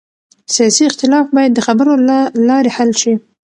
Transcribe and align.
سیاسي 0.55 0.83
اختلاف 0.87 1.25
باید 1.35 1.51
د 1.53 1.59
خبرو 1.67 1.93
له 2.07 2.17
لارې 2.47 2.69
حل 2.77 2.91
شي 3.01 3.13